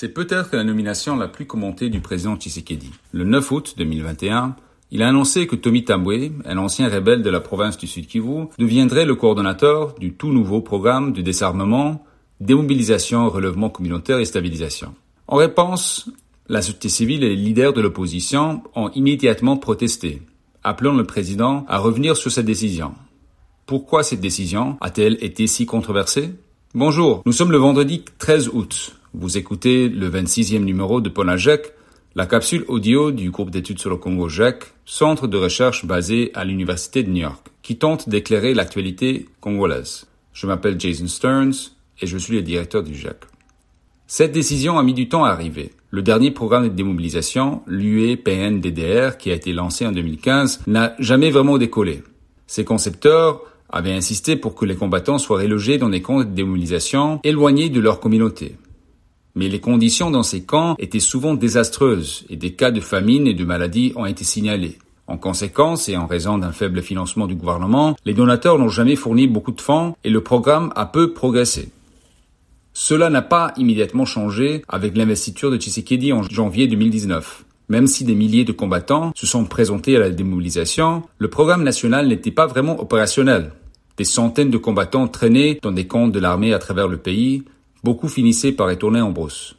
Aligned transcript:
C'est 0.00 0.14
peut-être 0.14 0.56
la 0.56 0.64
nomination 0.64 1.14
la 1.14 1.28
plus 1.28 1.44
commentée 1.44 1.90
du 1.90 2.00
président 2.00 2.34
Tshisekedi. 2.34 2.90
Le 3.12 3.24
9 3.24 3.50
août 3.50 3.74
2021, 3.76 4.56
il 4.92 5.02
a 5.02 5.08
annoncé 5.08 5.46
que 5.46 5.56
Tommy 5.56 5.84
Tambwe, 5.84 6.30
un 6.46 6.56
ancien 6.56 6.88
rebelle 6.88 7.20
de 7.20 7.28
la 7.28 7.40
province 7.40 7.76
du 7.76 7.86
Sud 7.86 8.06
Kivu, 8.06 8.46
deviendrait 8.58 9.04
le 9.04 9.14
coordonnateur 9.14 9.94
du 9.98 10.14
tout 10.14 10.32
nouveau 10.32 10.62
programme 10.62 11.12
de 11.12 11.20
désarmement, 11.20 12.02
démobilisation, 12.40 13.28
relèvement 13.28 13.68
communautaire 13.68 14.20
et 14.20 14.24
stabilisation. 14.24 14.94
En 15.28 15.36
réponse, 15.36 16.08
la 16.48 16.62
société 16.62 16.88
civile 16.88 17.22
et 17.22 17.28
les 17.28 17.36
leaders 17.36 17.74
de 17.74 17.82
l'opposition 17.82 18.62
ont 18.74 18.88
immédiatement 18.92 19.58
protesté, 19.58 20.22
appelant 20.64 20.94
le 20.94 21.04
président 21.04 21.66
à 21.68 21.76
revenir 21.76 22.16
sur 22.16 22.32
cette 22.32 22.46
décision. 22.46 22.94
Pourquoi 23.66 24.02
cette 24.02 24.22
décision 24.22 24.78
a-t-elle 24.80 25.22
été 25.22 25.46
si 25.46 25.66
controversée? 25.66 26.30
Bonjour, 26.72 27.20
nous 27.26 27.32
sommes 27.32 27.52
le 27.52 27.58
vendredi 27.58 28.02
13 28.18 28.48
août. 28.54 28.96
Vous 29.12 29.36
écoutez 29.36 29.88
le 29.88 30.08
26e 30.08 30.62
numéro 30.62 31.00
de 31.00 31.08
Ponajek, 31.08 31.72
la 32.14 32.26
capsule 32.26 32.64
audio 32.68 33.10
du 33.10 33.32
groupe 33.32 33.50
d'études 33.50 33.80
sur 33.80 33.90
le 33.90 33.96
Congo 33.96 34.28
JEC, 34.28 34.62
centre 34.84 35.26
de 35.26 35.36
recherche 35.36 35.84
basé 35.84 36.30
à 36.34 36.44
l'Université 36.44 37.02
de 37.02 37.10
New 37.10 37.22
York, 37.22 37.44
qui 37.62 37.76
tente 37.76 38.08
d'éclairer 38.08 38.54
l'actualité 38.54 39.26
congolaise. 39.40 40.06
Je 40.32 40.46
m'appelle 40.46 40.78
Jason 40.78 41.08
Stearns 41.08 41.72
et 42.00 42.06
je 42.06 42.16
suis 42.16 42.36
le 42.36 42.42
directeur 42.42 42.84
du 42.84 42.94
JEC. 42.94 43.16
Cette 44.06 44.30
décision 44.30 44.78
a 44.78 44.84
mis 44.84 44.94
du 44.94 45.08
temps 45.08 45.24
à 45.24 45.30
arriver. 45.30 45.72
Le 45.90 46.02
dernier 46.02 46.30
programme 46.30 46.68
de 46.68 46.74
démobilisation, 46.74 47.62
l'UEPN-DDR, 47.66 49.18
qui 49.18 49.32
a 49.32 49.34
été 49.34 49.52
lancé 49.52 49.84
en 49.88 49.92
2015, 49.92 50.60
n'a 50.68 50.94
jamais 51.00 51.32
vraiment 51.32 51.58
décollé. 51.58 52.04
Ses 52.46 52.64
concepteurs 52.64 53.42
avaient 53.70 53.92
insisté 53.92 54.36
pour 54.36 54.54
que 54.54 54.66
les 54.66 54.76
combattants 54.76 55.18
soient 55.18 55.40
relogés 55.40 55.78
dans 55.78 55.88
des 55.88 56.00
camps 56.00 56.20
de 56.20 56.24
démobilisation 56.24 57.18
éloignés 57.24 57.70
de 57.70 57.80
leur 57.80 57.98
communauté. 57.98 58.54
Mais 59.34 59.48
les 59.48 59.60
conditions 59.60 60.10
dans 60.10 60.22
ces 60.22 60.42
camps 60.42 60.74
étaient 60.78 61.00
souvent 61.00 61.34
désastreuses 61.34 62.24
et 62.28 62.36
des 62.36 62.52
cas 62.52 62.70
de 62.70 62.80
famine 62.80 63.26
et 63.26 63.34
de 63.34 63.44
maladie 63.44 63.92
ont 63.96 64.06
été 64.06 64.24
signalés. 64.24 64.78
En 65.06 65.16
conséquence, 65.16 65.88
et 65.88 65.96
en 65.96 66.06
raison 66.06 66.38
d'un 66.38 66.52
faible 66.52 66.82
financement 66.82 67.26
du 67.26 67.34
gouvernement, 67.34 67.96
les 68.04 68.14
donateurs 68.14 68.58
n'ont 68.58 68.68
jamais 68.68 68.94
fourni 68.94 69.26
beaucoup 69.26 69.50
de 69.50 69.60
fonds 69.60 69.96
et 70.04 70.10
le 70.10 70.22
programme 70.22 70.72
a 70.76 70.86
peu 70.86 71.12
progressé. 71.12 71.70
Cela 72.72 73.10
n'a 73.10 73.22
pas 73.22 73.52
immédiatement 73.56 74.04
changé 74.04 74.62
avec 74.68 74.96
l'investiture 74.96 75.50
de 75.50 75.56
Tshisekedi 75.56 76.12
en 76.12 76.22
janvier 76.22 76.68
2019. 76.68 77.44
Même 77.68 77.86
si 77.86 78.04
des 78.04 78.14
milliers 78.14 78.44
de 78.44 78.52
combattants 78.52 79.12
se 79.16 79.26
sont 79.26 79.44
présentés 79.44 79.96
à 79.96 80.00
la 80.00 80.10
démobilisation, 80.10 81.02
le 81.18 81.28
programme 81.28 81.64
national 81.64 82.06
n'était 82.06 82.30
pas 82.30 82.46
vraiment 82.46 82.80
opérationnel. 82.80 83.52
Des 83.96 84.04
centaines 84.04 84.50
de 84.50 84.58
combattants 84.58 85.08
traînaient 85.08 85.58
dans 85.60 85.72
des 85.72 85.86
camps 85.86 86.08
de 86.08 86.18
l'armée 86.18 86.54
à 86.54 86.58
travers 86.58 86.88
le 86.88 86.96
pays, 86.96 87.42
beaucoup 87.82 88.08
finissaient 88.08 88.52
par 88.52 88.68
retourner 88.68 89.00
en 89.00 89.10
brousse. 89.10 89.56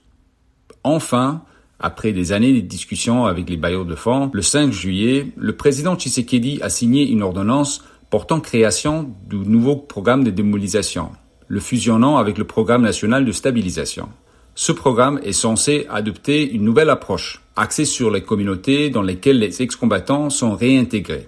Enfin, 0.84 1.44
après 1.80 2.12
des 2.12 2.32
années 2.32 2.54
de 2.54 2.60
discussions 2.60 3.26
avec 3.26 3.50
les 3.50 3.58
bailleurs 3.58 3.86
de 3.86 3.96
fonds, 3.96 4.30
le 4.34 4.42
5 4.42 4.72
juillet, 4.72 5.28
le 5.36 5.56
président 5.56 5.96
Tshisekedi 5.96 6.60
a 6.62 6.70
signé 6.70 7.10
une 7.10 7.24
ordonnance 7.24 7.84
portant 8.10 8.40
création 8.40 9.10
du 9.28 9.38
nouveau 9.38 9.76
programme 9.76 10.24
de 10.24 10.32
démobilisation, 10.32 11.10
le 11.48 11.60
fusionnant 11.60 12.18
avec 12.18 12.38
le 12.38 12.44
programme 12.44 12.84
national 12.84 13.26
de 13.26 13.32
stabilisation. 13.32 14.10
Ce 14.54 14.72
programme 14.72 15.20
est 15.24 15.32
censé 15.32 15.88
adopter 15.90 16.52
une 16.52 16.64
nouvelle 16.64 16.90
approche, 16.90 17.42
axée 17.56 17.86
sur 17.86 18.12
les 18.12 18.22
communautés 18.22 18.90
dans 18.90 19.02
lesquelles 19.02 19.40
les 19.40 19.62
ex-combattants 19.62 20.30
sont 20.30 20.56
réintégrés. 20.56 21.28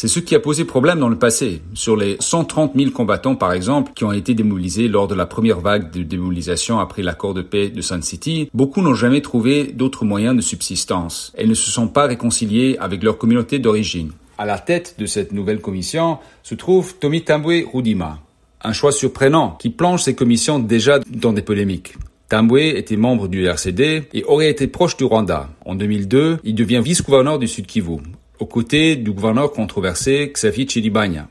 C'est 0.00 0.08
ce 0.08 0.18
qui 0.18 0.34
a 0.34 0.40
posé 0.40 0.64
problème 0.64 0.98
dans 0.98 1.10
le 1.10 1.18
passé. 1.18 1.60
Sur 1.74 1.94
les 1.94 2.16
130 2.20 2.72
000 2.74 2.90
combattants, 2.90 3.36
par 3.36 3.52
exemple, 3.52 3.92
qui 3.94 4.04
ont 4.04 4.12
été 4.12 4.32
démobilisés 4.32 4.88
lors 4.88 5.06
de 5.08 5.14
la 5.14 5.26
première 5.26 5.60
vague 5.60 5.90
de 5.90 6.02
démobilisation 6.02 6.80
après 6.80 7.02
l'accord 7.02 7.34
de 7.34 7.42
paix 7.42 7.68
de 7.68 7.82
Sun 7.82 8.00
City, 8.00 8.48
beaucoup 8.54 8.80
n'ont 8.80 8.94
jamais 8.94 9.20
trouvé 9.20 9.64
d'autres 9.64 10.06
moyens 10.06 10.34
de 10.34 10.40
subsistance 10.40 11.34
et 11.36 11.46
ne 11.46 11.52
se 11.52 11.70
sont 11.70 11.86
pas 11.86 12.06
réconciliés 12.06 12.78
avec 12.80 13.02
leur 13.02 13.18
communauté 13.18 13.58
d'origine. 13.58 14.12
À 14.38 14.46
la 14.46 14.58
tête 14.58 14.94
de 14.98 15.04
cette 15.04 15.32
nouvelle 15.32 15.60
commission 15.60 16.16
se 16.42 16.54
trouve 16.54 16.94
Tommy 16.94 17.22
Tambwe 17.22 17.66
Rudima, 17.70 18.20
un 18.62 18.72
choix 18.72 18.92
surprenant 18.92 19.58
qui 19.60 19.68
plonge 19.68 20.02
ces 20.04 20.14
commissions 20.14 20.58
déjà 20.58 20.98
dans 21.10 21.34
des 21.34 21.42
polémiques. 21.42 21.92
Tambwe 22.30 22.74
était 22.74 22.96
membre 22.96 23.28
du 23.28 23.44
RCD 23.44 24.04
et 24.14 24.24
aurait 24.24 24.48
été 24.48 24.66
proche 24.66 24.96
du 24.96 25.04
Rwanda. 25.04 25.50
En 25.66 25.74
2002, 25.74 26.38
il 26.42 26.54
devient 26.54 26.80
vice-gouverneur 26.82 27.38
du 27.38 27.46
Sud 27.46 27.66
Kivu 27.66 27.98
aux 28.40 28.46
côtés 28.46 28.96
du 28.96 29.12
gouverneur 29.12 29.52
controversé 29.52 30.32
Xavier 30.32 30.66
Chilibanya, 30.66 31.28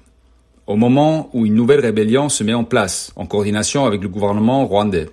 au 0.67 0.75
moment 0.75 1.29
où 1.33 1.47
une 1.47 1.55
nouvelle 1.55 1.79
rébellion 1.79 2.29
se 2.29 2.43
met 2.43 2.53
en 2.53 2.63
place, 2.63 3.11
en 3.15 3.25
coordination 3.25 3.85
avec 3.85 4.01
le 4.03 4.09
gouvernement 4.09 4.65
rwandais. 4.67 5.09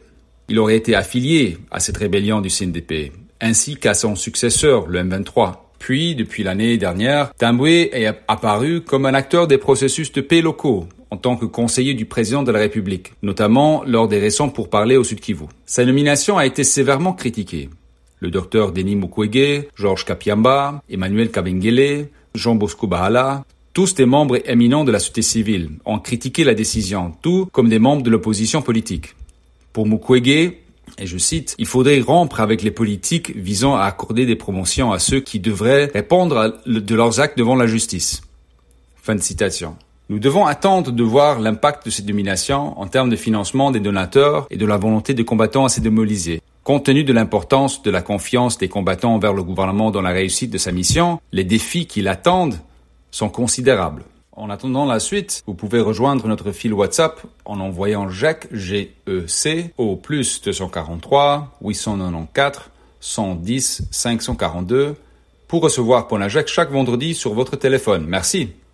Il 0.48 0.58
aurait 0.58 0.76
été 0.76 0.94
affilié 0.94 1.56
à 1.70 1.80
cette 1.80 1.96
rébellion 1.96 2.42
du 2.42 2.50
CNDP, 2.50 3.12
ainsi 3.40 3.76
qu'à 3.76 3.94
son 3.94 4.14
successeur, 4.14 4.86
le 4.86 5.02
M23. 5.02 5.54
Puis, 5.78 6.14
depuis 6.14 6.42
l'année 6.42 6.76
dernière, 6.76 7.32
Tambwe 7.34 7.88
est 7.92 8.12
apparu 8.28 8.82
comme 8.82 9.06
un 9.06 9.14
acteur 9.14 9.46
des 9.46 9.58
processus 9.58 10.12
de 10.12 10.20
paix 10.20 10.42
locaux, 10.42 10.86
en 11.10 11.16
tant 11.16 11.36
que 11.36 11.46
conseiller 11.46 11.94
du 11.94 12.04
président 12.04 12.42
de 12.42 12.52
la 12.52 12.58
République, 12.58 13.12
notamment 13.22 13.82
lors 13.86 14.08
des 14.08 14.18
récents 14.18 14.50
pourparlers 14.50 14.96
au 14.96 15.04
Sud 15.04 15.20
Kivu. 15.20 15.46
Sa 15.64 15.84
nomination 15.84 16.36
a 16.36 16.44
été 16.44 16.62
sévèrement 16.62 17.14
critiquée 17.14 17.70
le 18.20 18.30
docteur 18.30 18.72
Denis 18.72 18.96
Mukwege, 18.96 19.68
Georges 19.76 20.04
Kapiamba, 20.04 20.82
Emmanuel 20.88 21.30
Kabengele, 21.30 22.08
Jean 22.34 22.54
Bosco 22.54 22.86
Bahala, 22.86 23.44
tous 23.72 23.94
des 23.94 24.06
membres 24.06 24.38
éminents 24.48 24.84
de 24.84 24.92
la 24.92 24.98
société 24.98 25.22
civile, 25.22 25.70
ont 25.84 25.98
critiqué 25.98 26.44
la 26.44 26.54
décision, 26.54 27.12
tout 27.22 27.48
comme 27.52 27.68
des 27.68 27.78
membres 27.78 28.02
de 28.02 28.10
l'opposition 28.10 28.62
politique. 28.62 29.14
Pour 29.72 29.86
Mukwege, 29.86 30.52
et 30.98 31.06
je 31.06 31.18
cite, 31.18 31.54
il 31.58 31.66
faudrait 31.66 32.00
rompre 32.00 32.40
avec 32.40 32.62
les 32.62 32.70
politiques 32.70 33.36
visant 33.36 33.76
à 33.76 33.84
accorder 33.84 34.24
des 34.24 34.36
promotions 34.36 34.92
à 34.92 34.98
ceux 34.98 35.20
qui 35.20 35.40
devraient 35.40 35.90
répondre 35.92 36.60
de 36.66 36.94
leurs 36.94 37.20
actes 37.20 37.36
devant 37.36 37.56
la 37.56 37.66
justice. 37.66 38.22
Fin 39.02 39.14
de 39.14 39.20
citation. 39.20 39.76
Nous 40.08 40.20
devons 40.20 40.46
attendre 40.46 40.92
de 40.92 41.02
voir 41.02 41.40
l'impact 41.40 41.86
de 41.86 41.90
cette 41.90 42.06
domination 42.06 42.78
en 42.80 42.86
termes 42.86 43.10
de 43.10 43.16
financement 43.16 43.72
des 43.72 43.80
donateurs 43.80 44.46
et 44.50 44.56
de 44.56 44.64
la 44.64 44.76
volonté 44.76 45.14
des 45.14 45.24
combattants 45.24 45.64
à 45.64 45.68
se. 45.68 46.40
Compte 46.66 46.86
tenu 46.86 47.04
de 47.04 47.12
l'importance 47.12 47.80
de 47.84 47.92
la 47.92 48.02
confiance 48.02 48.58
des 48.58 48.68
combattants 48.68 49.14
envers 49.14 49.32
le 49.32 49.44
gouvernement 49.44 49.92
dans 49.92 50.02
la 50.02 50.10
réussite 50.10 50.50
de 50.50 50.58
sa 50.58 50.72
mission, 50.72 51.20
les 51.30 51.44
défis 51.44 51.86
qui 51.86 52.02
l'attendent 52.02 52.58
sont 53.12 53.28
considérables. 53.28 54.02
En 54.32 54.50
attendant 54.50 54.84
la 54.84 54.98
suite, 54.98 55.44
vous 55.46 55.54
pouvez 55.54 55.78
rejoindre 55.78 56.26
notre 56.26 56.50
fil 56.50 56.74
WhatsApp 56.74 57.20
en 57.44 57.60
envoyant 57.60 58.08
Jacques 58.08 58.48
GEC 58.52 59.74
au 59.78 59.94
plus 59.94 60.42
243 60.42 61.56
894 61.62 62.62
110 62.98 63.82
542 63.92 64.96
pour 65.46 65.62
recevoir 65.62 66.08
Jacques 66.28 66.48
chaque 66.48 66.72
vendredi 66.72 67.14
sur 67.14 67.32
votre 67.32 67.54
téléphone. 67.54 68.06
Merci. 68.08 68.56